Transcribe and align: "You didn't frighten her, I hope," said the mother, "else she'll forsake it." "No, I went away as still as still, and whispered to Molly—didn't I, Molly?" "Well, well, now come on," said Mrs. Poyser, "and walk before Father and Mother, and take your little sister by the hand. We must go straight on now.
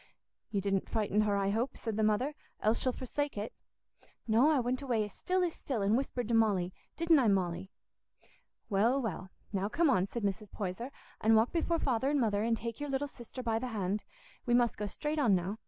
"You 0.49 0.61
didn't 0.61 0.89
frighten 0.89 1.21
her, 1.21 1.37
I 1.37 1.51
hope," 1.51 1.77
said 1.77 1.95
the 1.95 2.01
mother, 2.01 2.33
"else 2.59 2.79
she'll 2.81 2.91
forsake 2.91 3.37
it." 3.37 3.53
"No, 4.27 4.49
I 4.49 4.59
went 4.59 4.81
away 4.81 5.05
as 5.05 5.13
still 5.13 5.43
as 5.43 5.53
still, 5.53 5.83
and 5.83 5.95
whispered 5.95 6.27
to 6.29 6.33
Molly—didn't 6.33 7.19
I, 7.19 7.27
Molly?" 7.27 7.69
"Well, 8.67 8.99
well, 8.99 9.29
now 9.53 9.69
come 9.69 9.91
on," 9.91 10.07
said 10.07 10.23
Mrs. 10.23 10.51
Poyser, 10.51 10.89
"and 11.21 11.35
walk 11.35 11.51
before 11.51 11.77
Father 11.77 12.09
and 12.09 12.19
Mother, 12.19 12.41
and 12.41 12.57
take 12.57 12.79
your 12.79 12.89
little 12.89 13.07
sister 13.07 13.43
by 13.43 13.59
the 13.59 13.67
hand. 13.67 14.03
We 14.47 14.55
must 14.55 14.75
go 14.75 14.87
straight 14.87 15.19
on 15.19 15.35
now. 15.35 15.59